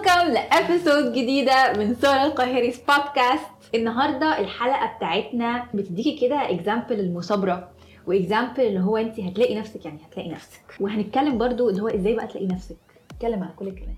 [0.00, 7.70] Welcome ل episode جديدة من سارة القاهري بودكاست النهارده الحلقة بتاعتنا بتديكي كده example المثابرة
[8.06, 10.62] و example اللي هو انت هتلاقي نفسك يعني هتلاقي نفسك.
[10.80, 12.76] وهنتكلم برضو اللي هو إزاي بقى تلاقي نفسك.
[13.14, 13.96] نتكلم على كل الكلام.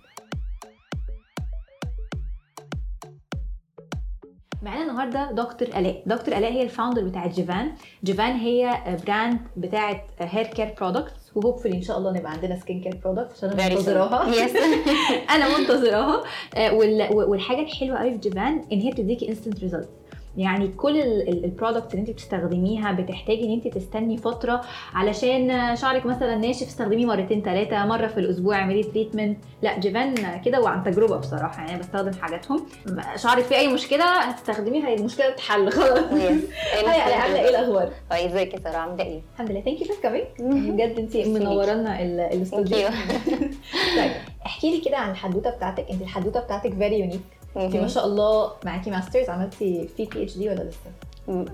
[4.63, 6.03] معانا النهارده دكتور ألاء.
[6.07, 7.73] دكتور ألاء هي ال founder بتاعت جيفان
[8.05, 12.81] جيفان هي brand بتاعت hair care products و hopefully إن شاء الله نبقى عندنا skin
[12.81, 13.69] care products عشان أنا.
[13.69, 14.57] منتظراها Yes.
[15.35, 16.23] أنا منتظراها
[16.57, 19.89] آه، وال- والحاجة الحلوة قوي في جيفان إن هي بتديكي instant result
[20.37, 24.61] يعني كل ال product اللي انت بتستخدميها بتحتاجي ان انت تستني فترة
[24.95, 30.61] علشان شعرك مثلا ناشف استخدميه مرتين ثلاثة مرة في الأسبوع اعملي treatment لا جيفان كده
[30.61, 32.67] وعن تجربة بصراحة يعني بستخدم حاجاتهم.
[33.17, 35.99] شعرك فيه أي مشكلة هتستخدميها المشكلة تتحل خلاص.
[36.87, 39.61] عامله إيه الأخبار؟ طيب ازيك يا سارة؟ عاملة إيه؟ الحمد لله.
[39.61, 40.25] Thank you for coming.
[40.71, 42.89] بجد انت منورانا الاستوديو.
[43.97, 44.13] طيب
[44.47, 45.87] احكي لي كده عن الحدوتة بتاعتك.
[45.91, 47.21] انت الحدوتة بتاعتك very unique
[47.57, 50.91] انت ما شاء الله معاكي masters عملتي في PhD ولا لسه؟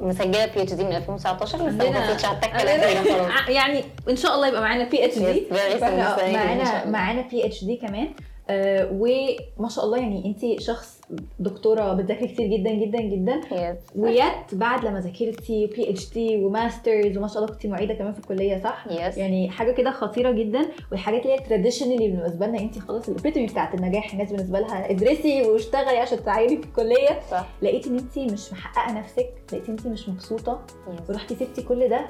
[0.01, 4.85] مسجلة PhD من 2019 لسه ما بصيتش على التكة يعني إن شاء الله يبقى معانا
[4.85, 6.87] PhD معانا.
[6.87, 8.09] معانا PhD كمان
[8.51, 11.01] آه وما شاء الله يعني انت شخص
[11.39, 13.97] دكتورة بتذاكري كتير جدا جدا جدا Yes.
[13.97, 18.19] و yet بعد لما ذاكرتي PhD و masters وما شاء الله كنتي معيدة كمان في
[18.19, 19.19] الكلية صح؟ Yes.
[19.19, 20.61] يعني حاجة كده خطيرة جدا
[20.91, 24.91] والحاجات اللي هي traditionally بالنسبة لنا انت خلاص ال epitome بتاعت النجاح الناس بالنسبة لها
[24.91, 29.77] ادرسي واشتغلي عشان تعيني في الكلية صح لقيتي ان انت مش محققة نفسك لقيتي ان
[29.77, 31.11] انت مش مبسوطة Yes.
[31.11, 32.07] ورحتي سبتي كل ده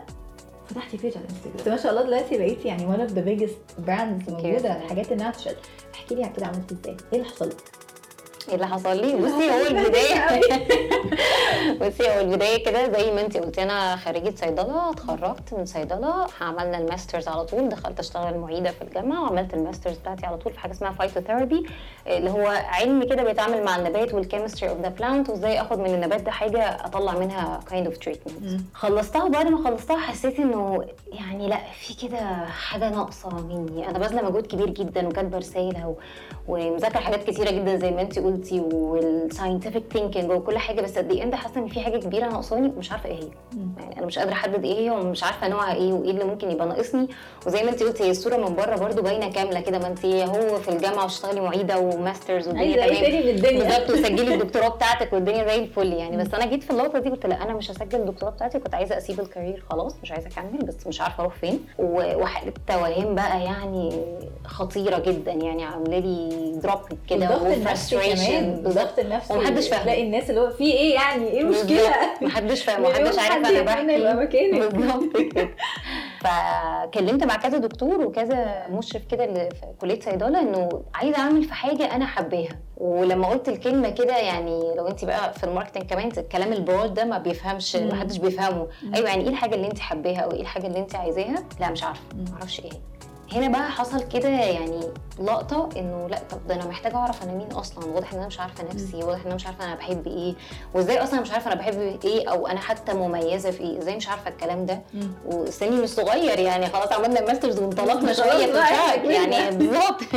[0.68, 4.30] فتحتي page على الانستجرام ما شاء الله دلوقتي بقيتي يعني one of the biggest brands
[4.30, 4.82] موجوده you.
[4.82, 5.56] الحاجات ال natural
[5.94, 7.77] احكي لي كده عملتي إزاي؟ إيه اللي حصل؟ لك
[8.48, 10.40] إيه اللي حصل لي؟ بصي هو البداية
[11.80, 16.78] بصي هو البداية كده زي ما انت قلتي أنا خريجة صيدلة اتخرجت من صيدلة عملنا
[16.78, 20.52] ال masters على طول دخلت أشتغل معيدة في الجامعة وعملت ال masters بتاعتي على طول
[20.52, 21.66] في حاجة اسمها phytotherapy
[22.06, 25.94] اللي هو علم كده بيتعامل مع النبات وال chemistry of the plant وازاي آخد من
[25.94, 31.48] النبات ده حاجة أطلع منها kind of treatment خلصتها وبعد ما خلصتها حسيت إنه يعني
[31.48, 33.88] لأ في كده حاجة ناقصة مني.
[33.88, 35.94] أنا باذله مجهود كبير جدا وكاتبه رساله و...
[36.48, 41.10] ومذاكرة حاجات كتيرة جدا زي ما انت قلتي وال scientific thinking وكل حاجة بس قد
[41.12, 43.28] إيه انت حاسة إن في حاجة كبيرة ناقصاني؟ مش عارفة إيه هي.
[43.78, 46.66] يعني أنا مش قادرة أحدد إيه هي ومش عارفة نوعها إيه وإيه اللي ممكن يبقى
[46.66, 47.08] ناقصني.
[47.46, 49.78] وزي ما انت قلتي هي الصورة من بره برضو باينة كاملة كده.
[49.78, 53.22] ما انت هو في الجامعة وتشتغلي معيدة و masters والدنيا إيه تمام.
[53.22, 53.64] من الدنيا.
[53.64, 56.16] بالظبط وسجلي الدكتوراه بتاعتك والدنيا زي الفل يعني.
[56.16, 58.58] بس أنا جيت في اللقطة دي قلت لا أنا مش هسجل الدكتوراه بتاعتي.
[58.58, 61.60] كنت عايزة أسيب ال career خلاص مش عايزة أكمل بس مش عارفة أروح فين.
[61.78, 63.92] وحالة توهان بقى يعني
[64.44, 65.64] خطيرة جدا يعني.
[65.64, 69.82] عامله لي drop كده الضغط النفسي كمان بالظبط النفسي ومحدش فاهم.
[69.82, 71.90] تلاقي الناس اللي هو في إيه يعني إيه المشكلة.
[72.22, 73.62] محدش فاهم محدش عارف أنا
[74.14, 74.50] بحكي.
[74.50, 75.48] بالظبط كده
[76.20, 81.54] فكلمت مع كذا دكتور وكذا مشرف كده اللي في كلية صيدلة إنه عايزه أعمل في
[81.54, 86.10] حاجة أنا حباها ولما قلت الكلمة كده يعني لو أنت بقى في ال marketing كمان
[86.18, 87.76] الكلام ال broad ده ما بيفهمش.
[87.76, 90.94] ما حدش بيفهمه أيوه يعني إيه الحاجة اللي أنت حباها أو إيه الحاجة اللي أنت
[90.94, 92.00] عايزاها لا مش عارفة.
[92.16, 92.78] ما أعرفش إيه هي.
[93.32, 94.80] هنا بقى حصل كده يعني
[95.20, 98.40] لقطة إنه لأ طب ده أنا محتاجة أعرف أنا مين أصلا واضح إن أنا مش
[98.40, 100.34] عارفة نفسي واضح إن أنا مش عارفة أنا بحب إيه
[100.74, 104.08] وإزاي أصلا مش عارفة أنا بحب إيه أو أنا حتى مميزة في إيه إزاي مش
[104.08, 104.80] عارفة الكلام ده.
[105.26, 108.46] وسني مش صغير يعني خلاص عملنا masters وانطلقنا شوية.
[109.10, 110.00] يعني بالظبط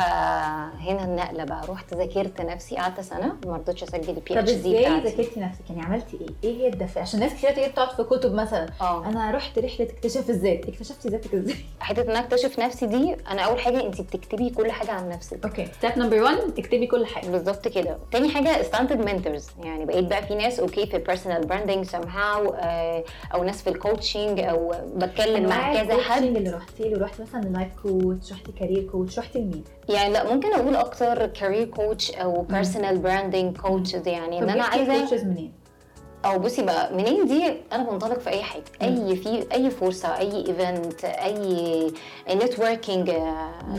[0.00, 1.62] فهنا النقلة بقى.
[1.68, 5.04] رحت ذاكرت نفسي قعدت سنة ما رضيتش أسجل ال PhD طب إزاي بتاعتي.
[5.16, 8.34] ذاكرتي نفسك؟ يعني عملتي إيه؟ إيه هي الدافع عشان ناس كتير تيجي تقعد في كتب
[8.34, 9.06] مثلا آه.
[9.06, 13.42] أنا رحت رحلة اكتشاف الذات اكتشفتي ذاتك إزاي؟ حتة إن أنا أكتشف نفسي دي أنا
[13.42, 15.44] أول حاجة انت بتكتبي كل حاجة عن نفسك.
[15.44, 15.66] okay.
[15.78, 17.26] step number 1 اكتبي كل حاجة.
[17.28, 17.98] بالظبط كده.
[18.12, 22.52] تاني حاجة started mentors يعني بقيت بقى في ناس okay في ال personal branding somehow
[22.54, 26.22] آه، أو ناس في ال coaching أو بتكلم مع كذا حد.
[26.22, 30.52] اللي رحتي له رحتي مثلا life coach رحتي career coach رحتي لمين؟ يعني لا ممكن
[30.52, 35.52] أقول أكتر career coach أو personal branding coaches يعني إن أنا عايزة coaches منين؟
[36.24, 40.46] أو بصي بقى منين دي أنا بنطلق في أي حاجة أي في أي فرصة أي
[40.46, 41.92] event أي
[42.30, 43.10] networking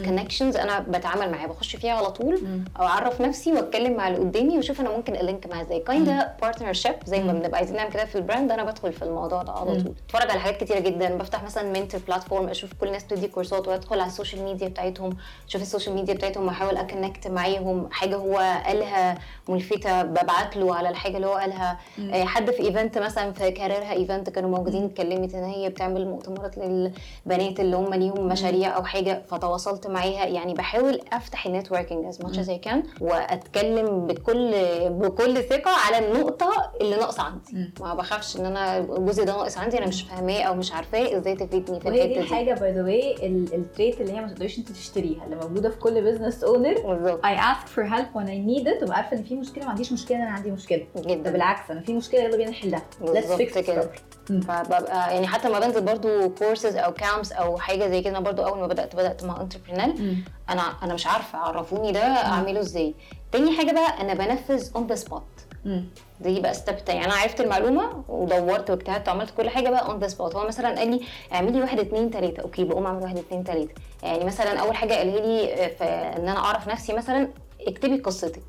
[0.05, 2.41] connections أنا بتعامل معاها بخش فيها على طول.
[2.79, 6.33] أو أعرف نفسي وأتكلم مع اللي قدامي وأشوف أنا ممكن أ link معاه إزاي kinda
[6.41, 7.33] partnership زي ما.
[7.33, 9.65] بنبقى عايزين نعمل كده في ال brand أنا بدخل في الموضوع ده على.
[9.83, 13.67] طول اتفرج على حاجات كتيرة جدا بفتح مثلا mentor platform أشوف كل الناس بتدي كورسات
[13.67, 15.17] وأدخل على ال social media بتاعتهم
[15.47, 19.17] أشوف ال social media بتاعتهم وأحاول أ connect معاهم حاجة هو قالها
[19.49, 21.77] ملفتة ببعت له على الحاجة اللي هو قالها.
[22.13, 26.07] آه، حد في event مثلا في career ها event كانوا موجودين اتكلمت إن هي بتعمل
[26.07, 30.25] مؤتمرات للبنات اللي هم ليهم مشاريع أو حاجة فتواصلت معاها.
[30.25, 34.51] يعني بحاول أفتح ال networking as much as اي كان وأتكلم بكل
[34.89, 37.71] بكل ثقة على النقطة اللي ناقصة عندي.
[37.81, 41.17] ما بخافش إن أنا الجزء ده ناقص عندي أنا مش فاهماه أو مش عارفاه.
[41.17, 44.59] إزاي تفيدني في الحتة دي؟ الحاجة by the way ال trait اللي هي ما تقدريش
[44.59, 47.25] انت تشتريها اللي موجودة في كل business owner بالظبط.
[47.25, 49.91] I ask for help when I need it وببقى عارفة إن في مشكلة ما عنديش
[49.93, 50.85] مشكلة أنا عندي مشكلة.
[50.97, 51.31] جدا.
[51.31, 52.81] بالعكس أنا في مشكلة يلا بينا نحلها.
[53.01, 53.87] Properly.
[54.29, 54.41] مم.
[54.41, 58.59] فببقى يعني حتى ما بنزل برضو كورسز أو camps أو حاجة زي كده برضو أول
[58.59, 60.15] ما بدأت بدأت مع entrepreneurial.
[60.49, 62.93] أنا أنا مش عارفة عرفوني ده أعمله إزاي.
[63.31, 65.23] تاني حاجة بقى أنا بنفذ on the spot.
[66.21, 66.99] دي بقى step تاني.
[66.99, 70.79] يعني أنا عرفت المعلومة ودورت واجتهدت وعملت كل حاجة بقى on the spot هو مثلا
[70.79, 71.01] قال لي
[71.33, 72.41] اعملي واحد اتنين تلاتة.
[72.41, 73.73] okay بقوم أعمل واحد اتنين تلاتة.
[74.03, 77.27] يعني مثلا أول حاجة قالها لي آه، في إن أنا أعرف نفسي مثلا
[77.67, 78.41] اكتبي قصتك.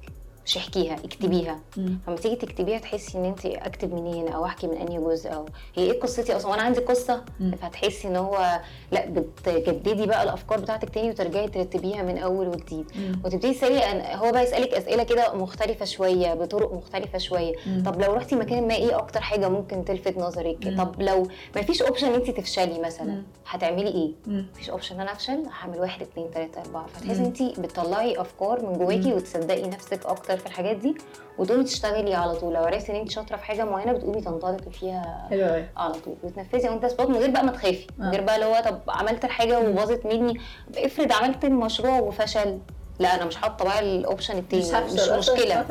[0.47, 1.61] مش احكيها اكتبيها.
[1.77, 5.83] لما تيجي تكتبيها تحسي إن انت أكتب منين أو أحكي من أنهي جزء أو هي
[5.93, 7.25] إيه قصتي أصلا وأنا عندي قصة.
[7.61, 8.61] فهتحسي إن هو
[8.93, 12.87] لأ بتجددي بقى الأفكار بتاعتك تاني وترجعي ترتبيها من أول وجديد.
[13.25, 17.83] وتبتدي تسألي هو بقى يسألك أسئلة كده مختلفة شوية بطرق مختلفة شوية مم.
[17.87, 20.77] طب لو رحتي مكان ما إيه أكتر حاجة ممكن تلفت نظرك مم.
[20.85, 23.23] طب لو ما فيش option إن انت تفشلي مثلا مم.
[23.49, 24.47] هتعملي إيه مم.
[24.55, 27.25] مفيش option إن أنا أفشل هعمل واحد اتنين تلاتة أربعة فتحسي مم.
[27.27, 29.13] انت بتطلعي أفكار من جواكي.
[29.15, 30.95] وتصدقي نفسك أكتر في الحاجات دي
[31.39, 32.55] وتقومي تشتغلي على طول.
[32.55, 36.15] لو عرفتي ان انت شاطرة في حاجة معينة بتقومي تنطلقي فيها حلو قوي على طول.
[36.23, 37.87] وتنفذي the spot من غير بقى ما تخافي.
[37.99, 38.11] من آه.
[38.11, 40.41] غير بقى اللي هو طب عملت الحاجة وباظت مني.
[40.77, 42.59] افرض عملت المشروع وفشل.
[42.99, 44.63] لا أنا مش حاطة بقى ال option التاني.
[44.63, 45.65] مش, مش مشكلة.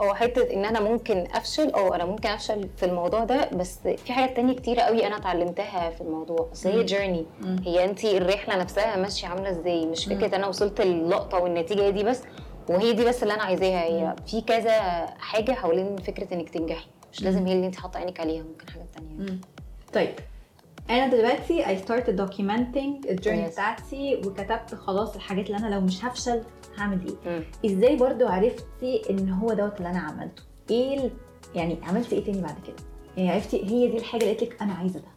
[0.00, 1.70] أو حتة إن أنا ممكن أفشل.
[1.70, 3.48] أو أنا ممكن أفشل في الموضوع ده.
[3.52, 6.48] بس في حاجات تانية كتيرة قوي أنا اتعلمتها في الموضوع.
[6.52, 6.84] بس هي.
[6.84, 7.26] journey.
[7.64, 10.04] هي انت الرحلة نفسها ماشية عاملة إزاي؟ مش.
[10.04, 12.22] فكرة أنا وصلت اللقطه والنتيجة هي دي بس.
[12.68, 17.22] وهي دي بس اللي أنا عايزاها هي في كذا حاجة حوالين فكرة إنك تنجحي مش
[17.22, 19.40] لازم هي اللي أنت حاطة عينك عليها ممكن حاجات تانية مم.
[19.94, 20.14] طيب
[20.90, 23.46] أنا دلوقتي I started documenting ال journey.
[23.48, 26.42] بتاعتي وكتبت خلاص الحاجات اللي أنا لو مش هفشل
[26.78, 27.44] هعمل إيه مم.
[27.66, 31.10] إزاي برضو عرفتي إن هو دوت اللي أنا عملته إيه.
[31.54, 32.76] يعني عملتي إيه تاني بعد كده
[33.16, 35.08] يعني عرفتي هي دي الحاجة اللي قلت لك أنا عايزة ده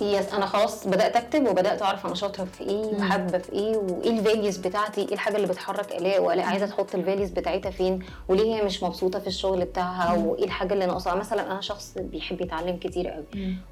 [0.00, 2.84] yes أنا خلاص بدأت أكتب وبدأت أعرف أنا شاطرة في إيه.
[2.94, 6.94] وحابة في إيه وإيه ال values بتاعتي إيه الحاجة اللي بتحرك الاء والاء عايزة تحط
[6.94, 7.98] ال values بتاعتها فين
[8.28, 10.12] وليه هي مش مبسوطة في الشغل بتاعها.
[10.14, 13.24] وإيه الحاجة اللي ناقصاها مثلا أنا شخص بيحب يتعلم كتير قوي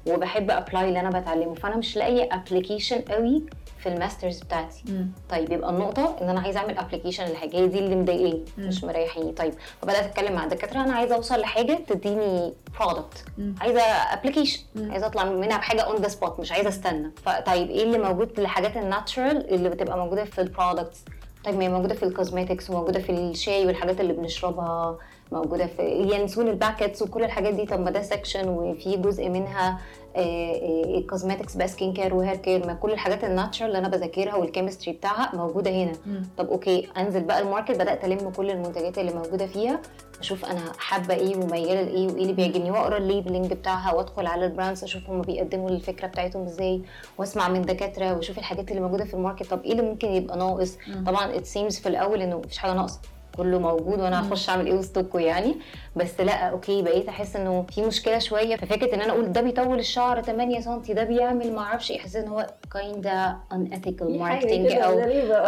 [0.07, 3.43] وبحب apply اللي أنا بتعلمه فأنا مش لاقية application قوي
[3.79, 5.07] في ال masters بتاعتي مم.
[5.29, 8.45] طيب يبقى النقطة إن أنا عايزة أعمل application للحاجه هي دي اللي مضايقاني.
[8.57, 13.25] مش مريحاني طيب فبدأت أتكلم مع الدكاترة أنا عايزة أوصل لحاجة تديني product.
[13.61, 14.59] عايزة application.
[14.91, 17.11] عايزة أطلع منها بحاجة on the spot مش عايزة استنى.
[17.25, 21.05] فطيب إيه اللي موجود للحاجات ال natural اللي بتبقى موجودة في ال products
[21.45, 24.97] طيب ما هي موجودة في ال cosmetics وموجودة في الشاي والحاجات اللي بنشربها
[25.31, 25.83] موجودة في
[26.13, 27.65] ينسون ال packets وكل الحاجات دي.
[27.65, 29.79] طب ما ده section وفي جزء منها
[30.17, 33.87] ال cosmetics بقى skin care و hair care ما كل الحاجات ال natural اللي أنا
[33.89, 35.91] بذاكرها وال chemistry بتاعها موجودة هنا.
[36.37, 39.81] طب okay أنزل بقى ال market بدأت ألم كل المنتجات اللي موجودة فيها.
[40.25, 42.71] أشوف أنا حابة إيه ومياله لإيه وإيه اللي بيعجبني.
[42.71, 46.81] وأقرأ ال labeling بتاعها وأدخل على ال brands أشوف هم بيقدموا الفكرة بتاعتهم إزاي
[47.17, 49.47] وأسمع من دكاترة وأشوف الحاجات اللي موجودة في ال market.
[49.49, 50.77] طب إيه اللي ممكن يبقى ناقص.
[51.05, 52.99] طبعا it seems في الأول إنه مفيش حاجة ناقصة.
[53.37, 54.27] كله موجود وأنا.
[54.27, 55.55] هخش أعمل إيه وسطكم يعني
[55.95, 59.41] بس لأ okay بقيت أحس إنه في مشكلة شوية في فكره إن أنا أقول ده
[59.41, 64.71] بيطول الشعر 8 سم ده بيعمل ما أعرفش إيه إن هو kinda في حاجة marketing
[64.71, 64.99] أو.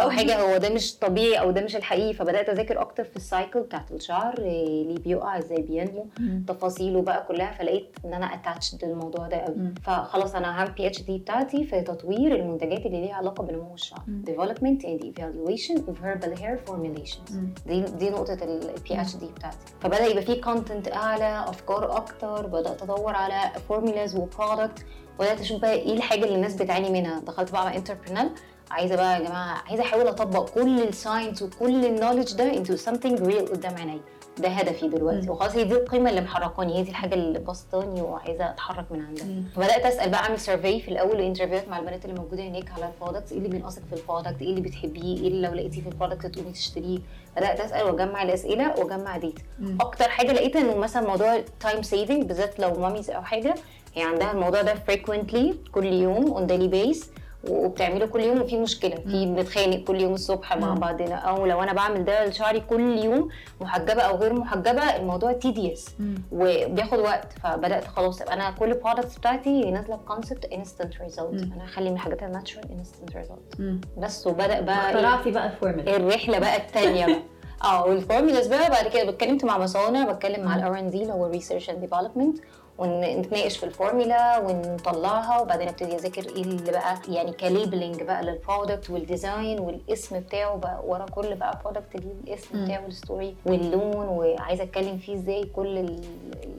[0.02, 3.23] أو حاجة هو ده مش طبيعي أو ده مش الحقيقي فبدأت أذاكر أكتر في ال
[3.23, 6.06] cycle بتاعت الشعر إيه ليه بيقع إزاي بينمو.
[6.48, 9.56] تفاصيله بقى كلها فلقيت إن أنا attached للموضوع ده قوي.
[9.82, 15.04] فخلاص أنا هعمل PhD بتاعتي في تطوير المنتجات اللي ليها علاقة بنمو الشعر development and
[15.04, 17.54] evaluation of herbal hair formulations مم.
[17.80, 19.56] دي دي نقطه ال PhD بتاعتي.
[19.80, 24.86] فبدأ يبقى في content أعلى أفكار أكتر بدأت أدور على formulas و product
[25.18, 27.20] بدأت أشوف بقى إيه الحاجة اللي الناس بتعاني منها.
[27.20, 28.30] دخلت بقى على entrepreneurial
[28.70, 32.78] عايزة بقى يا جماعة عايزة أحاول أطبق كل ال science وكل ال knowledge ده into
[32.80, 34.00] something real قدام عيني
[34.40, 35.30] ده هدفي دلوقتي.
[35.30, 39.26] وخلاص هي دي القيمة اللي محركاني هي دي الحاجة اللي بسطاني وعايزة أتحرك من عندها.
[39.56, 42.90] فبدأت أسأل بقى أعمل survey في الأول interview هات مع البنات اللي موجودة هناك على
[42.94, 45.80] ال products إيه اللي بينقصك في ال product إيه اللي بتحبيه؟ إيه اللي لو لقيتيه
[45.82, 46.98] في ال product تقومي تشتريه؟
[47.36, 49.78] بدأت أسأل وأجمع الأسئلة وأجمع data مم.
[49.80, 53.54] أكتر حاجة لقيتها إنه مثلا موضوع time saving بالذات لو mommies أو حاجة
[53.94, 57.10] هي عندها الموضوع ده frequently كل يوم on daily base
[57.48, 60.74] وبتعمله كل يوم وفي مشكلة في بنتخانق كل يوم الصبح مع.
[60.74, 63.28] بعضنا أو لو أنا بعمل ده لشعري كل يوم
[63.60, 66.14] محجبة أو غير محجبة الموضوع tedious مم.
[66.32, 71.42] وبياخد وقت فبدأت خلاص أنا كل ال products بتاعتي نازلة ب concept instant result.
[71.54, 73.78] أنا هخلي من الحاجات ال natural instant result.
[73.98, 77.22] بس وبدأ بقى إيه؟ اخترعتي بقى الفورمولا الرحلة بقى التانية بقى
[77.64, 80.56] آه وال formulas بقى بعد كده اتكلمت مع مصانع بتكلم مع.
[80.56, 82.38] ال R and D اللي هو research and development
[82.78, 88.39] ونتناقش في الفورمولا ونطلعها وبعدين ابتدي أذاكر إيه اللي بقى يعني ك labeling بقى لل
[88.39, 92.64] product وال design والاسم بتاعه بقى ورا كل بقى product ليه الاسم.
[92.64, 96.04] بتاعه وال story واللون وعايزة أتكلم فيه إزاي كل ال-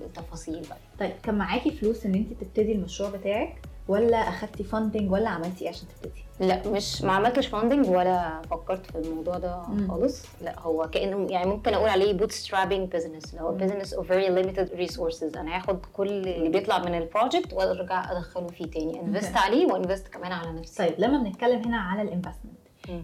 [0.05, 3.55] التفاصيل بقى طيب كان معاكي فلوس إن انت تبتدي المشروع بتاعك
[3.87, 8.85] ولا أخدتي funding ولا عملتي إيه عشان تبتدي لا مش ما عملتش funding ولا فكرت
[8.91, 9.61] في الموضوع ده.
[9.89, 13.51] خالص لا هو كأنه يعني ممكن أقول عليه bootstrapping business اللي هو.
[13.51, 18.47] business of very limited resources أنا هاخد كل اللي بيطلع من ال project وأرجع أدخله
[18.47, 19.37] فيه تاني invest.
[19.37, 22.59] عليه و invest كمان على نفسي طيب لما بنتكلم هنا على ال investment.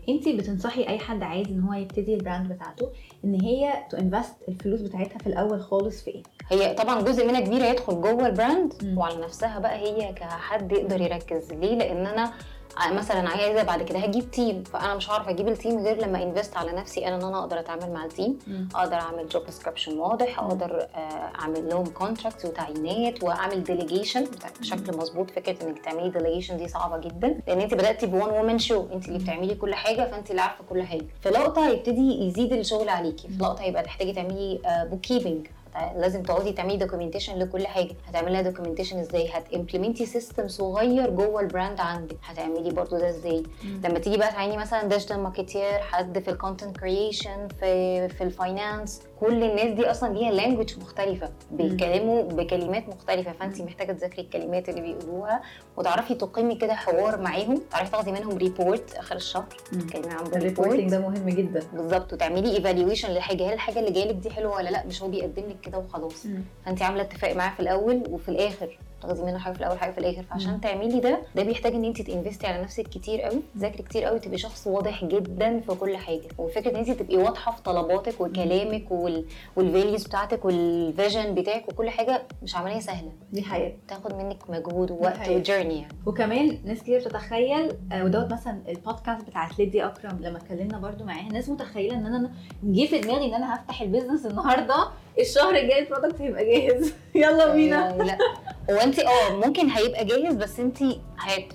[0.09, 2.89] انت بتنصحي أي حد عايز إن هو يبتدي ال brand بتاعته
[3.25, 7.39] إن هي to invest الفلوس بتاعتها في الأول خالص في إيه هي طبعا جزء منها
[7.39, 8.97] كبير هيدخل جوه ال brand مم.
[8.97, 12.31] وعلى نفسها بقى هي كحد يقدر يركز ليه لأن أنا
[12.91, 14.63] مثلا عايزه بعد كده هجيب team.
[14.63, 17.59] فأنا مش هعرف أجيب ال team غير لما invest على نفسي أنا إن أنا أقدر
[17.59, 18.39] أتعامل مع ال team.
[18.75, 20.39] أقدر أعمل job description واضح.
[20.39, 20.99] أقدر آه،
[21.39, 24.25] أعمل لهم contracts وتعيينات وأعمل delegation
[24.61, 27.39] بشكل مظبوط فكرة إنك تعملي delegation دي صعبة جدا.
[27.47, 30.63] لأن أنت بدأتي ب one woman show أنت اللي بتعملي كل حاجة فأنت اللي عارفة
[30.69, 31.05] كل حاجة.
[31.21, 33.27] في لقطه هيبتدي يزيد الشغل عليكي.
[33.27, 35.47] في لقطه هيبقى تحتاجي تعملي bookkeeping
[35.95, 37.95] لازم تقعدي تعملي documentation لكل حاجة.
[38.07, 42.17] هتعملي documentation إزاي؟ هت implement ي system صغير جوه ال brand عندك.
[42.23, 43.43] هتعملي برضو ده إزاي؟
[43.83, 48.33] لما تيجي بقى تعيني مثلا digital marketer حد في ال content creation في في ال
[48.33, 54.69] finance كل الناس دي أصلا ليها language مختلفة بيتكلموا بكلمات مختلفة فانت محتاجة تذاكري الكلمات
[54.69, 55.41] اللي بيقولوها
[55.77, 59.45] وتعرفي تقيمي كده حوار معاهم تعرفي تاخدي منهم report آخر الشهر.
[59.71, 61.63] تتكلمي ال reporting ب report ده مهم جدا.
[61.73, 65.07] بالظبط وتعملي evaluation للحاجة هل الحاجة اللي جاية لك دي حلوة ولا لأ؟ مش هو
[65.07, 66.27] بيقدم لك كده وخلاص.
[66.65, 68.79] فانت عاملة اتفاق معاه في الأول وفي الآخر.
[69.01, 70.23] تاخدي منه حاجة في الأول حاجة في الآخر.
[70.23, 73.83] فعشان تعملي ده ده بيحتاج إن انت ت invest ي على نفسك كتير قوي تذاكري
[73.83, 76.27] كتير قوي تبقي شخص واضح جدا في كل حاجة.
[76.37, 79.25] وفكرة إن انت تبقي واضحة في طلباتك وكلامك وال...
[79.55, 83.11] وال values بتاعتك وال vision بتاعك وكل حاجة مش عملية سهلة.
[83.31, 83.73] دي حقيقة.
[83.87, 85.29] تاخد منك مجهود ووقت.
[85.29, 85.93] و journey يعني.
[86.05, 91.29] وكمان ناس كتير بتتخيل آه، ودوت مثلا البودكاست بتاعت ليدي أكرم لما اتكلمنا برضو معاها
[91.31, 92.31] ناس متخيلة إن أنا
[92.63, 94.87] جه في دماغي إن أنا هفتح ال business النهارده
[95.19, 96.93] الشهر الجاي ال product هيبقى جاهز.
[97.15, 97.89] يلا بينا.
[97.89, 98.17] آه، لا.
[98.71, 100.77] هو انت آه ممكن هيبقى جاهز بس انت.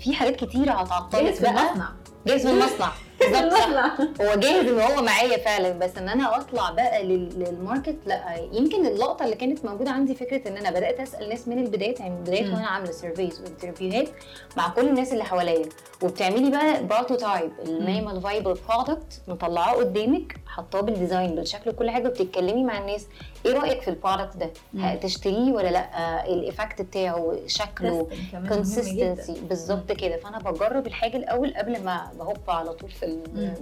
[0.00, 1.49] في حاجات كتيرة هتعطلك جاهز في.
[1.49, 1.88] المصنع
[2.26, 2.93] جاهز في المصنع
[4.21, 8.37] هو جاهز إن هو معايا فعلا بس إن أنا أطلع بقى لل- لل market لا
[8.53, 12.11] يمكن اللقطة اللي كانت موجودة عندي فكرة إن أنا بدأت أسأل ناس من البدايه يعني
[12.11, 12.55] من البدايه مم.
[12.55, 14.09] وأنا عاملة surveys و interviewهات
[14.57, 15.69] مع كل الناس اللي حواليا.
[16.03, 22.09] وبتعملي بقى prototype ال minimal viable product مطلعاه قدامك حطاه بال design بالشكل وكل حاجة
[22.09, 23.07] بتتكلمي مع الناس.
[23.47, 24.81] إيه رأيك في ال product ده؟ مم.
[24.85, 28.09] هتشتريه ولا لأ؟ ال effect بتاعه شكله.
[28.49, 30.17] consistency بالظبط كده.
[30.17, 33.10] فأنا بجرب الحاجة الأول قبل ما ب hop على طول في.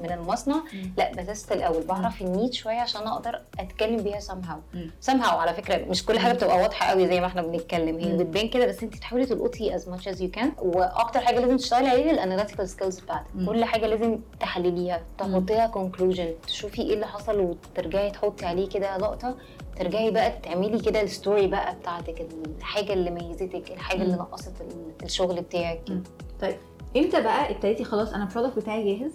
[0.02, 0.56] من المصنع.
[0.98, 4.40] لا ب test الأول بعرف ال need شوية عشان أقدر أتكلم بيها somehow.
[4.40, 6.32] somehow على فكرة مش كل حاجة.
[6.32, 8.16] بتبقى واضحة قوي زي ما إحنا بنتكلم هي.
[8.16, 11.88] بتبان كده بس أنت تحاولي تلقطي as much as you can وأكتر حاجة لازم تشتغلي
[11.88, 13.26] عليها ال analytical skills بتاعتك.
[13.46, 19.36] كل حاجة لازم تحلليها تحطيها conclusion تشوفي إيه اللي حصل وترجعي تحطي عليه كده لقطة
[19.76, 22.26] ترجعي بقى تعملي كده ال story بقى بتاعتك
[22.58, 24.14] الحاجة اللي ميزتك الحاجة اللي.
[24.16, 25.80] نقصت ال- الشغل بتاعك.
[26.40, 26.56] طيب
[26.96, 29.12] إمتى بقى ابتديتي خلاص أنا ال product بتاعي جاهز.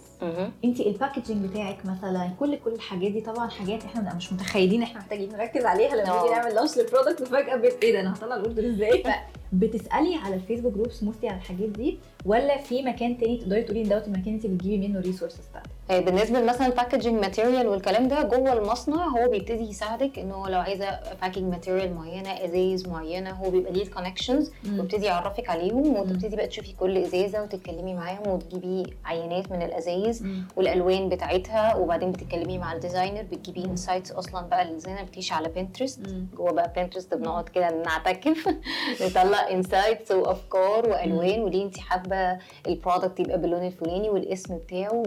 [0.65, 4.83] انت ال packaging بتاعك مثلا كل كل الحاجات دي طبعا حاجات إحنا بنبقى مش متخيلين
[4.83, 6.21] إحنا محتاجين نركز عليها لما.
[6.23, 7.77] نيجي نعمل launch لل product وفجأة بت...
[7.83, 9.03] إيه ده أنا هطلع ال order إزاي
[9.53, 13.89] بتسألي على الفيسبوك groups mostly على الحاجات دي ولا في مكان تاني تقدري تقولي إن
[13.89, 18.21] دوت المكان انت بتجيبي منه ال resources بتاعتك بالنسبة مثلا ال packaging material والكلام ده
[18.21, 23.49] جوه المصنع هو بيبتدي يساعدك ان هو لو عايزة packing material معينة ازايز معينة هو
[23.49, 28.93] بيبقى ليه ال connections ويبتدي يعرفك عليهم وتبتدي بقى تشوفي كل إزازة وتتكلمي معاهم وتجيبي
[29.05, 30.23] عينات من الازايز
[30.55, 35.49] والألوان بتاعتها وبعدين بتتكلمي مع ال designer بتجيبي insights أصلا بقى ال designer بتعيش على
[35.49, 35.99] بنترست
[36.37, 38.47] جوه بقى بنترست بنقعد كده نعتكف
[39.05, 42.37] نطلع insights وأفكار وألوان وليه انت حابة
[42.67, 45.03] ال product يبقى باللون الفلاني والاسم بتاعه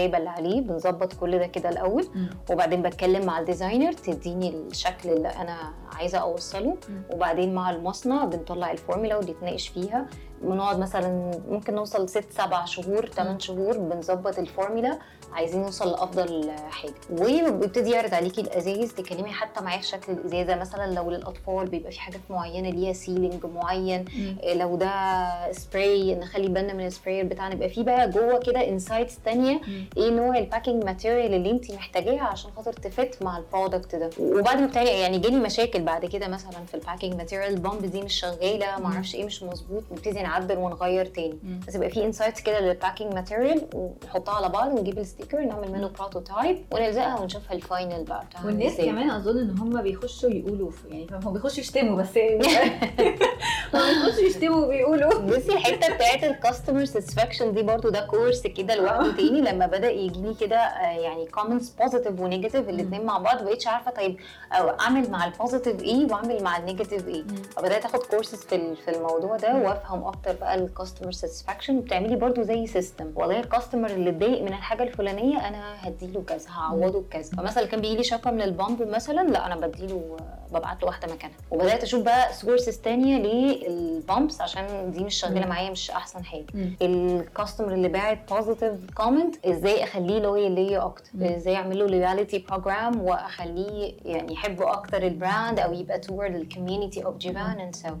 [0.00, 2.08] والكتابه اللي عليه بنظبط كل ده كده الأول.
[2.50, 5.56] وبعدين بتكلم مع ال designer تديني الشكل اللي أنا
[5.92, 6.76] عايزة أوصله.
[7.10, 10.06] وبعدين مع المصنع بنطلع الفورمولا ونتناقش فيها.
[10.42, 14.98] بنقعد مثلا ممكن نوصل ست سبع شهور ثمان شهور بنظبط الفورمولا
[15.32, 16.94] عايزين نوصل لأفضل حاجة.
[17.10, 20.56] وبيبتدي يعرض عليكي الأزايز تكلمي حتى معاه في شكل الإزازة.
[20.56, 24.04] مثلا لو للاطفال بيبقى في حاجات معينة ليها sealing معين
[24.42, 27.54] إيه لو ده سبراي نخلي بالنا من ال sprayer بتاعنا.
[27.54, 29.60] يبقى في بقى جوه كده insights تانية
[29.96, 33.94] إيه نوع ال packing material اللي انت محتاجاها عشان خاطر ت fit مع ال product
[33.94, 34.10] ده.
[34.20, 37.86] وبعد ما بتاعي يعني جالي مشاكل بعد كده مثلا في ال packing material ال pump
[37.86, 39.82] دي مش شغالة ما أعرفش إيه مش مظبوط.
[39.92, 41.38] نبتدي نعدل ونغير تاني.
[41.42, 41.60] مم.
[41.68, 45.72] بس يبقى في insights كده لل packing material ونحطها على بعض ونجيب ال sticker نعمل
[45.72, 48.76] منه prototype ونلزقها ونشوفها ال final بقى بتاعها والناس.
[48.76, 52.08] كمان أظن إن هم بيخشوا يقولوا يعني هم بيخشوا يشتموا بس
[53.74, 55.18] هم بيخشوا يشتموا وبيقولوا.
[55.20, 59.90] بصي الحتة بتاعت ال customer satisfaction دي برضو ده course كده لوحده تاني لما بدأ
[59.90, 64.16] يجي لي كده آه، يعني comments positive و negative الاثنين مع بعض بقيتش عارفة طيب
[64.52, 67.24] أعمل مع ال positive إيه وأعمل مع ال negative إيه
[67.56, 69.54] فبدأت آخد كورسز في في الموضوع ده.
[69.56, 74.42] وأفهم أكتر بقى ال customer satisfaction وبتعملي برضو زي system والله ال customer اللي اتضايق
[74.42, 77.36] من الحاجة الفلانية أنا هديله كذا هعوضه بكذا.
[77.36, 80.16] فمثلا كان بيجي لي شكوى من ال pump مثلا لا أنا بديله
[80.52, 81.36] ببعت له واحدة مكانها.
[81.50, 85.46] وبدأت أشوف بقى sources تانية لل pumps عشان دي مش شغالة.
[85.46, 86.46] معايا مش أحسن حاجة.
[86.82, 91.10] ال customer اللي باعت positive comment إزاي أخليه loyal ليا أكتر.
[91.22, 96.41] إزاي أعمل له loyalty program وأخليه يعني يحب أكتر ال brand أو يبقى toward ال
[96.41, 97.94] community of چيڤان and so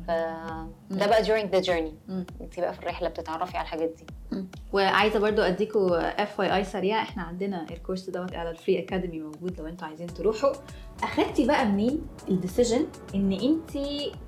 [0.90, 1.94] ده بقى during the journey.
[2.08, 2.26] مم.
[2.40, 4.06] أنت بقى في الرحلة بتتعرفي على الحاجات دي.
[4.72, 7.02] وعايزة برضو أديكوا FYI سريع.
[7.02, 10.52] إحنا عندنا ال course دوت على الفري academy موجود لو أنتوا عايزين تروحوا.
[11.02, 13.70] اخدتي بقى منين ال decision إن انت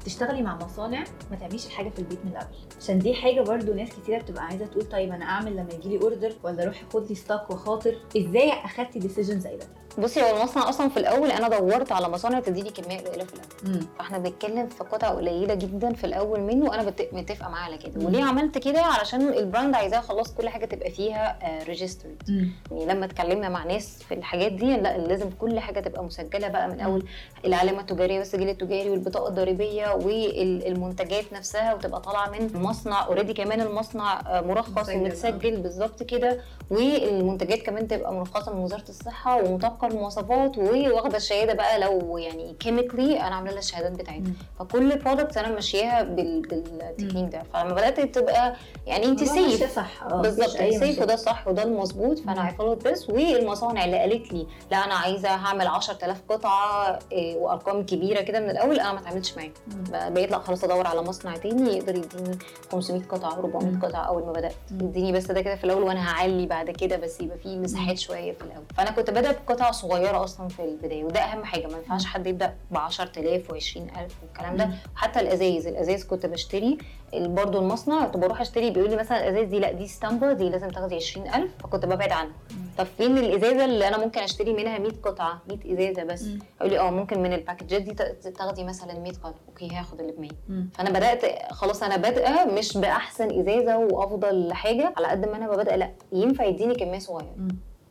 [0.04, 2.46] تشتغلي مع مصانع ما تعمليش الحاجة في البيت من الأول.
[2.80, 6.02] عشان دي حاجة برضو ناس كتيرة بتبقى عايزة تقول طيب أنا أعمل لما يجي لي
[6.04, 9.66] order ولا أروح أخد لي stock وخاطر إزاي أخدتي decision زي ده؟
[9.98, 13.82] بصي هو المصنع أصلا في الأول أنا دورت على مصانع تديني كمية قليلة في الأول.
[13.98, 18.06] فإحنا بنتكلم في قطع قليلة جدا في الأول منه وأنا متفقة معاه على كده.
[18.06, 22.22] وليه عملت كده؟ علشان ال brand عايزاها خلاص كل حاجة تبقى فيها registered
[22.70, 26.68] يعني لما اتكلمنا مع ناس في الحاجات دي لا لازم كل حاجة تبقى مسجلة بقى
[26.68, 27.04] من اول
[27.44, 34.20] العلامة التجارية والسجل التجاري والبطاقة الضريبية والمنتجات نفسها وتبقى طالعة من المصنع already كمان المصنع
[34.20, 36.40] آه، مرخص ومتسجل بالظبط كده.
[36.70, 43.20] والمنتجات كمان تبقى مرخصة من وزارة الصحة ومطابقه للمواصفات وواخده الشهادة بقى لو يعني chemically
[43.20, 44.32] أنا عاملة لها الشهادات بتاعتها.
[44.58, 46.40] فكل product أنا ماشياها بال...
[46.40, 47.42] بالتكنيك ده.
[47.54, 48.54] فلما بدأت تبقى
[48.86, 50.02] يعني أنت safe صح.
[50.02, 50.48] آه بالظبط.
[50.48, 51.02] safe.
[51.02, 52.18] وده صح وده المظبوط.
[52.18, 57.86] فأنا follow this والمصانع اللي قالت لي لا أنا عايزة هعمل 10000 قطعة إيه، وأرقام
[57.86, 58.80] كبيرة كده من الأول.
[58.80, 59.52] أنا ما اتعاملتش معاهم.
[59.66, 59.84] مم.
[60.14, 62.38] بقيت لأ خلاص أدور على مصنع تاني يقدر يديني
[62.72, 63.80] 500 قطعة 400 مم.
[63.82, 64.54] قطعة أول ما بدأت.
[64.70, 68.32] يديني بس ده كده في الأول وأنا هعلي بعد كده بس يبقى فيه مساحات شوية
[68.32, 68.64] في الأول.
[68.76, 72.54] فأنا كنت بادئة بقطع صغيرة أصلا في البداية وده أهم حاجة ما ينفعش حد يبدأ
[72.70, 73.78] ب 10000 و20000
[74.22, 74.70] والكلام ده.
[74.96, 76.78] حتى الأزايز الأزايز كنت بشتري
[77.14, 80.68] برضه المصنع كنت بروح أشتري بيقول لي مثلا الازاز دي لا دي ستامبا دي لازم
[80.68, 82.32] تاخدي 20000 فكنت ببعد عنها
[82.78, 86.22] طب فين الإزازة اللي أنا ممكن أشتري منها 100 قطعة 100 إزازة بس.
[86.60, 87.94] يقول لي آه ممكن من ال packageات دي
[88.30, 90.68] تاخدي مثلا 100 قطعة okay هاخد اللي ب 100 مم.
[90.74, 95.76] فأنا بدأت خلاص أنا بادئة مش بأحسن إزازة وأفضل حاجة على قد ما أنا ببدا
[95.76, 97.34] لا ينفع يديني كمية صغيرة.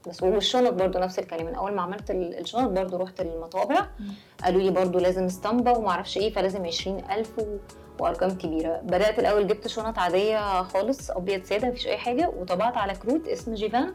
[0.07, 1.45] بس والشنط برضو نفس الكلام.
[1.45, 4.13] من أول ما عملت ال- الشنط برضو رحت المطابع مم.
[4.43, 7.57] قالوا لي برضو لازم اسطمبة وما أعرفش إيه فلازم 20000 و...
[7.99, 8.79] وأرقام كبيرة.
[8.83, 12.29] بدأت الأول جبت شنط عادية خالص أبيض سادة مفيش أي حاجة.
[12.37, 13.93] وطبعت على كروت اسم چيڤان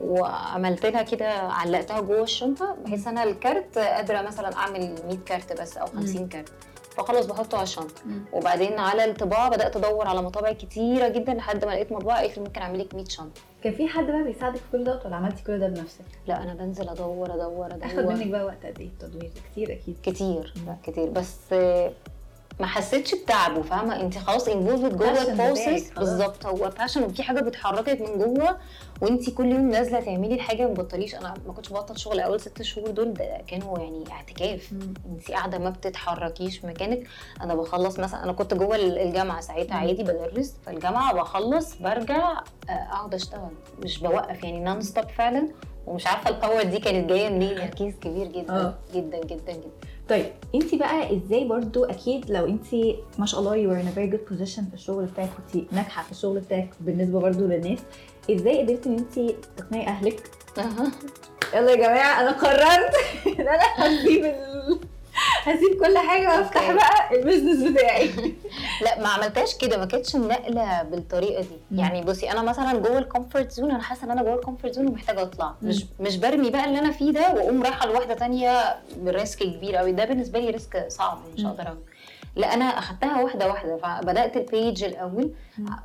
[0.00, 5.76] وعملت لها كده علقتها جوه الشنطة بحيث أنا الكارت قادرة مثلا أعمل 100 كارت بس
[5.76, 6.52] أو 50 كارت.
[6.98, 8.02] فخلاص بحطه على الشنطة.
[8.32, 12.44] وبعدين على الطباعة بدأت أدور على مطابع كتيرة جدا لحد ما لقيت مطبعة قالت لي
[12.44, 15.42] ممكن أعمل لك 100 شنطة كان في حد بقى بيساعدك في كل دوت ولا عملتي
[15.44, 18.86] كل ده بنفسك؟ لا أنا بنزل أدور أدور أخد أدور منك بقى وقت قد إيه
[18.86, 20.52] التدوير ده كتير أكيد كتير.
[20.66, 21.36] لا كتير بس
[22.60, 26.08] ما حسيتش بتعبه فاهمة؟ انت خلاص involved جوه ال process خلاص.
[26.08, 28.56] بالظبط هو passion وفي حاجة بتحركك من جوه
[29.02, 32.62] وانت كل يوم نازلة تعملي الحاجة ما بتبطليش أنا ما كنتش ببطل شغل أول ست
[32.62, 34.72] شهور دول ده كانوا يعني اعتكاف.
[35.06, 37.06] انت قاعدة ما بتتحركيش مكانك.
[37.40, 39.74] أنا بخلص مثلا أنا كنت جوه الجامعة ساعتها.
[39.76, 40.54] عادي بدرس.
[40.66, 42.32] فالجامعه بخلص برجع
[42.68, 43.50] آه، أقعد أشتغل.
[43.82, 45.48] مش بوقف يعني non stop فعلا.
[45.86, 47.56] ومش عارفة ال power دي كانت جاية منين.
[47.56, 48.74] تركيز كبير جدا آه.
[48.94, 49.70] جدا جدا جدا.
[50.08, 52.74] طيب انت بقى إزاي برضو أكيد لو انت
[53.18, 56.40] ما شاء الله in a very good position في الشغل بتاعك كنت ناجحة في الشغل
[56.40, 57.78] بتاعك بالنسبة برضو للناس
[58.30, 60.30] إزاي قدرتي ان انت تقنعي اهلك
[61.54, 62.94] يلا يا جماعة أنا قررت
[63.40, 64.34] إن أنا هسيب.
[65.54, 66.72] هسيب كل حاجة وافتح.
[66.72, 68.10] بقى ال business بتاعي
[68.84, 71.78] لا ما عملتهاش كده ما كانتش النقله بالطريقة دي مم.
[71.78, 74.74] يعني بصي أنا مثلا جوه ال comfort zone أنا حاسة إن أنا جوه ال comfort
[74.74, 75.68] zone ومحتاجة أطلع مم.
[75.68, 79.76] مش مش برمي بقى اللي أنا فيه ده وأقوم رايحة لواحدة تانية ب risk كبير
[79.76, 81.44] قوي ده بالنسبة لي risk صعب مش.
[81.44, 81.76] هقدر.
[82.36, 85.30] لا أنا أخدتها واحدة واحدة فبدأت ال page الأول.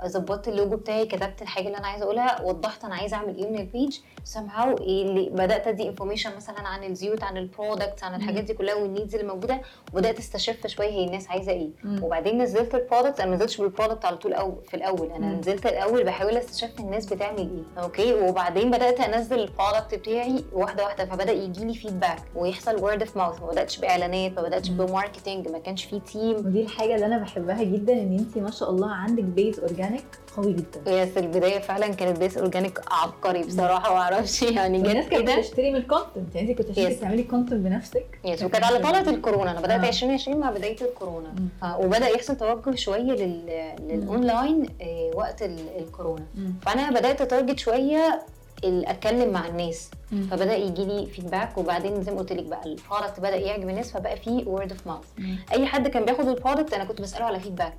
[0.07, 3.59] ظبطت اللوجو بتاعي كتبت الحاجة اللي أنا عايزة أقولها وضحت أنا عايزة أعمل إيه من
[3.59, 3.97] ال page
[4.33, 8.75] somehow اللي بدأت أدي information مثلا عن الزيوت عن ال products عن الحاجات دي كلها
[8.75, 9.61] وال needs اللي موجودة
[9.93, 11.69] وبدأت أستشف شوية هي الناس عايزة إيه.
[11.83, 12.03] مم.
[12.03, 15.27] وبعدين نزلت ال product أنا ما نزلتش بال product على طول أو في الأول أنا
[15.27, 15.39] مم.
[15.39, 17.83] نزلت الأول بحاول أستشف الناس بتعمل إيه.
[17.83, 23.01] أوكي؟ وبعدين بدأت أنزل ال product بتاعي واحدة واحدة فبدأ يجي لي feedback ويحصل word
[23.01, 24.69] of mouth ما بدأتش بإعلانات ما بدأتش.
[24.69, 28.37] ب marketing ما كانش في team team ودي الحاجة اللي أنا بحبها جدا إن انت
[28.37, 30.03] ما شاء الله عندك base organic
[30.37, 30.91] قوي جدا.
[31.03, 35.37] yes البداية فعلا كانت base organic عبقري بصراحة ما أعرفش يعني الناس جت كانت كده
[35.39, 37.01] بتشتري من ال content يعني انت كنت Yes.
[37.01, 39.51] تعملي content بنفسك؟ yes وكانت على طلعه الكورونا.
[39.51, 39.87] أنا بدأت آه.
[39.89, 41.33] 2020 مع بداية الكورونا.
[41.61, 43.45] ف- وبدأ يحصل توجه شوية لل...
[43.87, 46.25] للاونلاين آه، وقت ال- الكورونا.
[46.61, 48.21] فأنا بدأت أ target شوية
[48.65, 49.91] أتكلم مع الناس.
[50.11, 50.27] مم.
[50.31, 53.91] فبدأ يجي لي feedback وبعدين زي ما قلت لك بقى ال product بدأ يعجب الناس
[53.91, 55.05] فبقى في word of mouth.
[55.51, 57.73] أي حد كان بياخد ال product أنا كنت بسأله على feedback.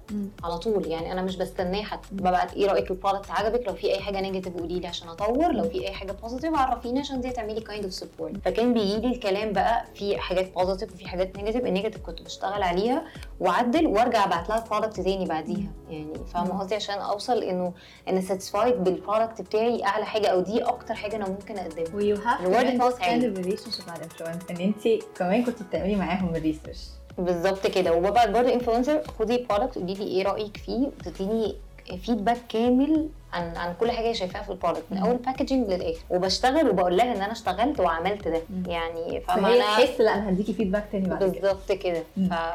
[0.45, 2.09] على طول يعني أنا مش بستناه حتى.
[2.13, 5.53] ببعت إيه رأيك ال product عجبك؟ لو في أي حاجة negative قولي لي عشان أطور
[5.53, 9.07] لو في أي حاجة positive عرفيني عشان دي تعملي kind of support فكان بيجي لي
[9.09, 13.05] الكلام بقى في حاجات positive وفي حاجات negative ال negative كنت بشتغل عليها
[13.41, 15.71] وأعدل وأرجع أبعت لها ال product تاني بعديها.
[15.91, 17.73] يعني فاهمة قصدي؟ عشان أوصل إنه
[18.09, 21.95] أنا satisfied بال product بتاعي أعلى حاجة أو دي أكتر حاجة أنا ممكن أقدمها.
[21.97, 23.27] ويو هاف of mouth عالي.
[23.27, 26.79] ال relationship مع ال influencers إن انت كمان كنت بتعملي معاهم ال research
[27.19, 27.93] بالظبط كده.
[27.93, 31.57] وببعت برضه influencer خدي product قولي لي إيه رأيك فيه وتديني
[32.05, 34.99] feedback كامل عن عن كل حاجة هي شايفاها في ال product من.
[34.99, 36.01] أول packaging للآخر.
[36.11, 38.43] وبشتغل وبقول لها إن أنا اشتغلت وعملت ده.
[38.51, 38.63] مم.
[38.71, 41.29] يعني فهي أنا تحس لا أنا هديكي feedback تاني بعد كده.
[41.31, 42.03] بالظبط كده.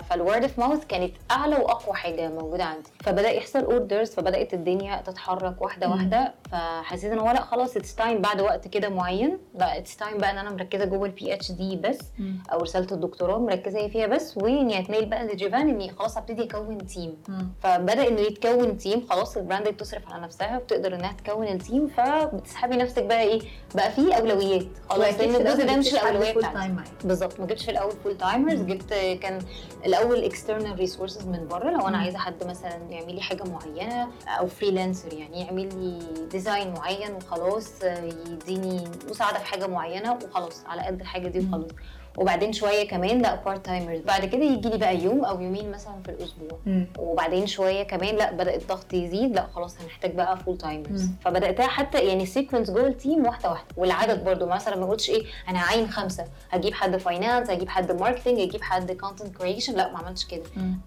[0.09, 2.89] فال word of mouth كانت أعلى وأقوى حاجة موجودة عندي.
[3.03, 5.93] فبدأ يحصل orders فبدأت الدنيا تتحرك واحدة مم.
[5.93, 6.33] واحدة.
[6.51, 9.37] فحسيت إن هو لا خلاص it's time بعد وقت كده معين.
[9.55, 11.99] لا it's time بقى إن أنا مركزة جوه ال PhD بس.
[12.19, 12.37] مم.
[12.53, 14.37] أو رسالة الدكتوراه مركزة هي فيها بس.
[14.37, 17.17] وإني اتنقل بقى لچيڤان اني خلاص ابتدي أكون team.
[17.63, 20.61] فبدأ إنه يتكون team خلاص ال brand بتصرف على نفسها.
[20.69, 23.39] بتقدر انها تكون ال team فبتسحبي نفسك بقى إيه
[23.75, 26.73] بقى في أولويات خلاص لأن الجزء ده مش الاولويه بتاعتي.
[27.03, 28.59] بالظبط ما جبتش في الأول full timers.
[28.61, 29.39] جبت كان
[29.85, 31.97] الأول external resources من بره لو أنا.
[31.97, 35.99] عايزة حد مثلا يعمل لي حاجة معينة أو freelancer يعني يعمل لي
[36.31, 37.83] design معين وخلاص
[38.29, 41.39] يديني مساعدة في حاجة معينة وخلاص على قد الحاجة دي.
[41.39, 41.71] وخلاص
[42.19, 45.93] وبعدين شوية كمان لا part timers بعد كده يجي لي بقى يوم أو يومين مثلا
[46.05, 46.59] في الأسبوع.
[46.65, 46.87] مم.
[46.97, 51.07] وبعدين شوية كمان لأ بدا الضغط يزيد لأ خلاص هنحتاج بقى full timers.
[51.25, 53.67] فبدأتها حتى يعني sequence جوه ال team واحدة واحدة.
[53.77, 56.25] والعدد برضو مثلا ما قلتش إيه أنا هعين خمسة.
[56.51, 60.43] هجيب حد finance هجيب حد marketing هجيب حد content creation لأ ما عملتش كده.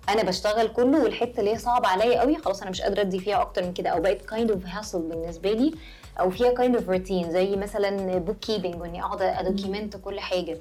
[0.09, 3.41] أنا بشتغل كله والحتة اللي هي صعبة عليا قوي خلاص أنا مش قادرة أدي فيها
[3.43, 3.91] أكتر من كده.
[3.91, 5.73] أو بقت kind of hassle بالنسبة لي
[6.21, 10.59] أو فيها kind of روتين زي مثلا bookkeeping وإني أقعد أ document كل حاجة.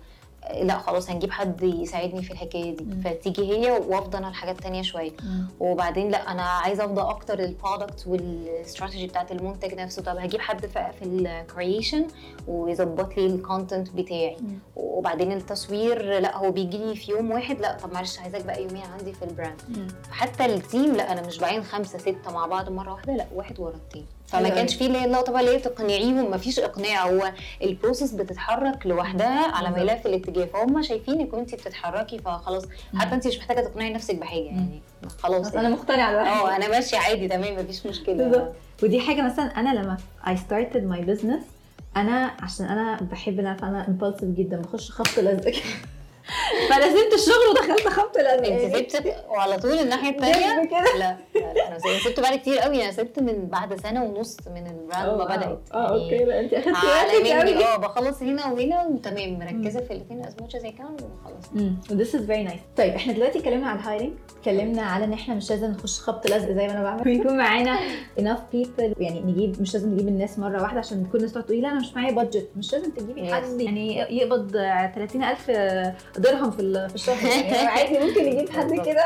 [0.64, 3.02] لا خلاص هنجيب حد يساعدني في الحكاية دي مم.
[3.02, 5.12] فتيجي هي وافضل أنا الحاجات التانية شوية.
[5.60, 10.42] وبعدين لا أنا عايزة افضل أكتر لل product وال strategy بتاعت المنتج نفسه طب هجيب
[10.42, 12.08] حد في ال creation
[12.48, 14.60] ويظبط لي ال content بتاعي مم.
[14.76, 18.84] وبعدين التصوير لا هو بيجي لي في يوم واحد لا طب معلش عايزاك بقى يومين
[19.00, 19.62] عندي في ال brand.
[20.12, 23.60] حتى ال team لا أنا مش بعين خمسة ستة مع بعض مرة واحدة لا واحد
[23.60, 24.76] ورا التاني فما حلو كانش.
[24.76, 27.08] فيه اللي هي اللقطه بقى اللي هي تقنعيهم ما فيش إقناع.
[27.10, 27.32] هو
[27.64, 29.72] ال process بتتحرك لوحدها على.
[29.72, 30.46] ميلها في الاتجاه.
[30.46, 32.64] فهم شايفينك وانت بتتحركي فخلاص.
[32.96, 33.16] حتى.
[33.16, 34.82] انت مش محتاجة تقنعي نفسك بحاجة يعني.
[35.20, 35.56] خلاص.
[35.56, 36.28] أنا مقتنعة بقى.
[36.30, 38.54] آه أنا ماشية عادي تمام مفيش مشكلة.
[38.84, 41.44] ودي حاجة مثلا أنا لما I started my business
[41.98, 45.52] أنا عشان أنا بحب إن أنا impulsive جدا بخش خبط لزق
[46.92, 51.18] سبت الشغل ودخلت خبط لزق انت سبت وعلى طول الناحية الثانية لا لا
[51.68, 52.84] أنا سبت بقالي كتير قوي.
[52.84, 55.60] أنا سبت من بعد سنة ونص من ال brand ما بدأت.
[55.74, 56.16] آه okay.
[56.16, 59.40] يعني لا أنت أخدتي على وقتك آه بخلص هنا وهنا وتمام.
[59.40, 61.46] مركزة في الاثنين as much as you can وخلاص.
[62.02, 62.78] this is very nice.
[62.78, 66.28] طيب إحنا دلوقتي اتكلمنا على ال hiring اتكلمنا على إن إحنا مش لازم نخش خبط
[66.28, 67.08] لزق زي ما أنا بعمل.
[67.08, 67.80] ويكون معانا
[68.20, 68.94] enough people.
[69.00, 71.80] يعني نجيب مش لازم نجيب الناس مرة واحدة عشان كل الناس تقعد تقولي لا أنا
[71.80, 73.34] مش معايا budget مش لازم تجيبي.
[73.34, 73.62] حد.
[73.62, 74.52] يعني يقبض
[74.96, 75.52] 30000
[76.18, 77.26] درهم في في الشهر.
[77.26, 78.72] يعني عادي ممكن نجيب حد.
[78.86, 79.04] كده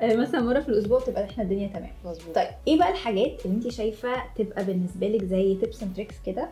[0.00, 1.90] آه، مثلا مرة في الأسبوع تبقى إحنا الدنيا تمام.
[2.04, 2.34] مظبوط.
[2.34, 6.48] طيب إيه بقى الحاجات اللي انت شايفة تبقى بالنسبة لك زي tips and tricks كده.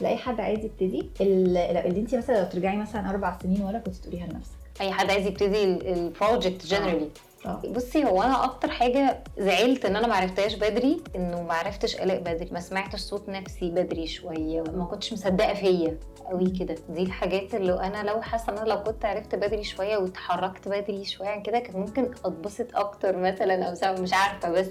[0.00, 3.94] لأي حد عايز يبتدي اللي, اللي انت مثلا لو ترجعي مثلا أربع سنين ورا كنت
[3.96, 4.52] تقوليها لنفسك.
[4.80, 7.08] أي حد عايز يبتدي ال project generally
[7.46, 7.62] آه.
[7.68, 12.20] بصي هو أنا أكتر حاجة زعلت إن أنا ما عرفتهاش بدري إنه ما عرفتش ألاقي
[12.20, 15.98] بدري ما سمعتش صوت نفسي بدري شوية ما كنتش مصدقة فيا
[16.30, 16.74] قوي كده.
[16.88, 21.04] دي الحاجات اللي أنا لو حاسة إن أنا لو كنت عرفت بدري شوية واتحركت بدري
[21.04, 24.70] شوية عن كده كان ممكن أتبسط أكتر مثلا أو مش عارفة بس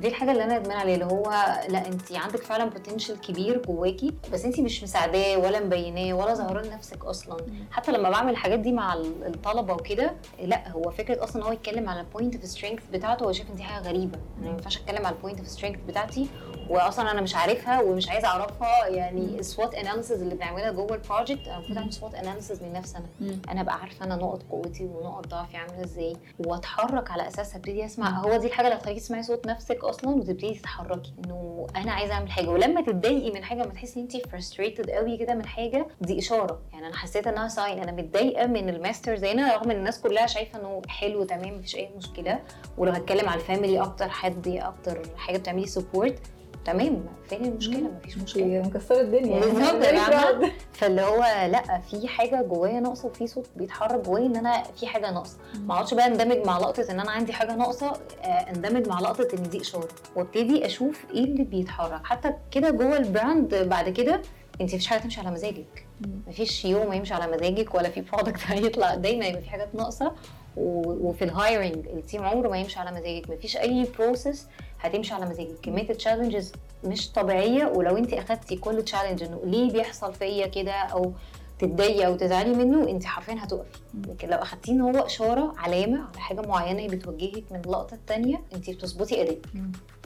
[0.00, 1.30] دي الحاجة اللي أنا ندمان عليها اللي هو
[1.68, 6.62] لأ انت عندك فعلا potential كبير جواكي بس انت مش مساعداه ولا مبيناه ولا ظاهرة
[6.62, 7.36] لنفسك أصلا.
[7.70, 11.85] حتى لما بعمل الحاجات دي مع ال- الطلبة وكده لأ هو فكرة أصلا هو يتكلم
[11.88, 14.18] على ال point of strength بتاعته هو شايف إن دي حاجة غريبة.
[14.38, 16.28] أنا ما ينفعش أتكلم على ال point of strength بتاعتي
[16.70, 18.86] واصلا أنا مش عارفها ومش عايزة أعرفها.
[18.88, 22.72] يعني ال SWOT analysis اللي بنعملها جوه ال project أنا المفروض اعمل SWOT analysis من
[22.72, 23.38] نفسي أنا.
[23.50, 26.16] أنا ابقى عارفة أنا نقط قوتي ونقط ضعفي عاملة إزاي.
[26.46, 28.08] وأتحرك على اساسها أبتدي أسمع.
[28.10, 31.12] هو دي الحاجة اللي هتخليكي تسمعي صوت نفسك أصلا وتبتدي تتحركي.
[31.24, 32.48] إنه أنا عايزة أعمل حاجة.
[32.48, 36.60] ولما تتضايقي من حاجة ما تحسي إن انت frustrated قوي كده من حاجة دي إشارة.
[36.72, 40.26] يعني أنا حسيت إنها sign أنا متضايقة من ال masters هنا رغم إن الناس كلها
[40.26, 42.40] شايفة إنه حلو تمام مفيش أي مشكلة.
[42.78, 46.18] ولو هتكلم على ال family أكتر حد أكتر حاجة بتعملي support
[46.66, 48.62] تمام فين المشكلة مفيش مشكلة.
[48.66, 49.40] مكسرة الدنيا.
[49.40, 50.50] بالظبط.
[50.78, 51.18] فاللي هو
[51.50, 55.36] لأ في حاجة جوايا ناقصة وفي صوت بيتحرك جوايا إن أنا في حاجة ناقصة.
[55.60, 59.28] ما اقعدش بقى اندمج مع لقطة إن أنا عندي حاجة ناقصة آه، اندمج مع لقطة
[59.38, 59.88] إن دي إشارة.
[60.16, 62.00] وابتدي أشوف إيه اللي بيتحرك.
[62.06, 64.14] حتى كده جوه ال brand بعد كده
[64.60, 65.86] أنت مفيش حاجة تمشي على مزاجك.
[66.26, 70.12] مفيش يوم يمشي على مزاجك ولا في product هيطلع دايما يبقى في حاجات ناقصة.
[70.56, 73.30] وفي ال hiring ال team عمره ما يمشي على مزاجك.
[73.30, 74.46] مفيش أي process
[74.80, 75.56] هتمشي على مزاجك.
[75.62, 76.52] كمية ال challenges
[76.84, 81.12] مش طبيعية ولو انت أخدتي كل challenge انه ليه بيحصل فيا كده أو
[81.58, 83.78] تتضايقي أو تزعلي منه انت حرفيا هتقفي.
[84.08, 88.70] لكن لو أخدتيه إن هو إشارة علامة على حاجة معينة بتوجهك من اللقطه الثانية انت
[88.70, 89.46] بتظبطي ادائك.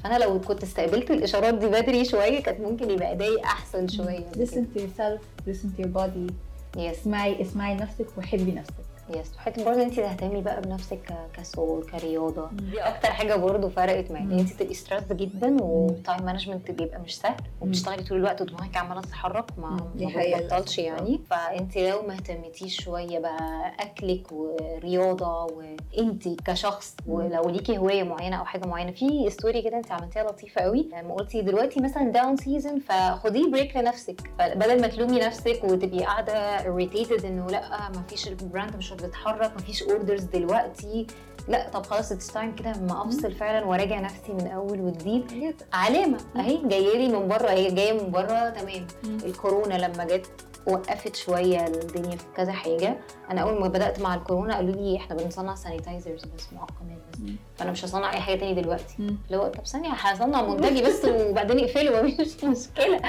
[0.04, 4.30] فأنا لو كنت استقبلت الإشارات دي بدري شوية كانت ممكن يبقى ادائي أحسن شوية.
[4.32, 6.32] Listen to yourself listen to your body.
[6.76, 8.74] Yes اسمعي اسمعي نفسك وحبي نفسك.
[9.16, 12.48] Yes وحته برضه انت تهتمي بقى بنفسك ك soul كرياضة.
[12.52, 14.24] دي أكتر حاجة برضه فرقت معايا.
[14.24, 18.76] ان انت تبقي stressed جدا وال time management بيبقى مش سهل وبتشتغلي طول الوقت ودماغك
[18.76, 21.20] عمالة تتحرك ما بتبطلش يعني.
[21.30, 28.44] فانت لو ما اهتمتيش شوية بقى أكلك ورياضة وانت كشخص ولو ليكي هواية معينة أو
[28.44, 30.88] حاجة معينة في story كده انت عملتيها لطيفة قوي.
[30.92, 34.20] لما قلتي دلوقتي مثلا down season فخديه break لنفسك.
[34.38, 39.52] فبدل ما تلومي نفسك وتبقي قاعدة irritated إنه لأ ما فيش ال brand مش بيتحرك
[39.56, 41.06] ما فيش orders دلوقتي.
[41.48, 45.54] لا طب خلاص it's time كده أما أفصل فعلا وراجع نفسي من أول وجديد.
[45.72, 48.86] علامة أهي جاية لي من بره هي جاية من بره تمام.
[49.04, 50.26] الكورونا لما جت
[50.66, 52.96] وقفت شوية الدنيا في كذا حاجة.
[53.30, 57.18] أنا أول ما بدأت مع الكورونا قالوا لي إحنا بنصنع sanitizers بس معقمات بس.
[57.56, 58.96] فأنا مش هصنع أي حاجة تاني دلوقتي.
[58.98, 63.00] اللي هو طب ثانية هصنع منتجي بس وبعدين اقفله مفيش مشكلة.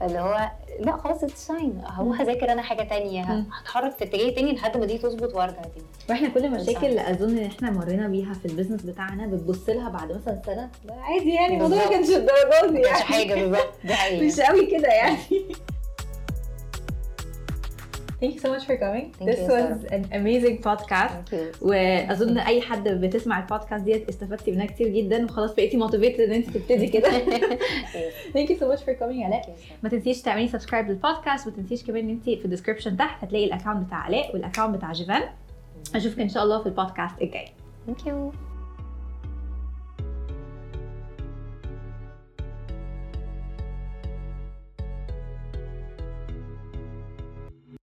[0.00, 3.44] فاللي هو لا خلاص it's fine هروح أذاكر أنا حاجة تانية.
[3.52, 5.84] هتحرك في اتجاه تاني لحد ما دي تظبط وارجع تاني.
[6.10, 9.88] وإحنا كل المشاكل اللي أظن إن إحنا مرينا بيها في ال business بتاعنا بتبص لها
[9.88, 10.70] بعد مثلا سنة.
[11.00, 11.90] عادي يعني الموضوع ما.
[11.90, 12.98] كانش الدرجات دي يعني.
[13.02, 13.72] حاجة بالظبط.
[14.22, 15.16] مش قوي كده يعني.
[18.20, 19.06] Thank you so much for coming.
[19.18, 21.12] Thank you, this was an amazing podcast.
[21.12, 21.62] Thank you.
[21.62, 26.50] وأظن أي حد بتسمع البودكاست ديت استفدتي منها كتير جدا وخلاص بقيتي motivated إن أنت
[26.50, 27.10] تبتدي كده.
[28.34, 29.56] Thank you so much for coming آلاء.
[29.82, 33.24] ما تنسيش تعملي subscribe لل podcast وما تنسيش كمان إن أنت في ال description تحت
[33.24, 35.22] هتلاقي ال account بتاع آلاء وال account بتاع چيڤان
[35.94, 37.48] أشوفك إن شاء الله في البودكاست الجاي
[37.88, 38.49] Thank you.